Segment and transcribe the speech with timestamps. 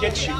[0.00, 0.37] get you.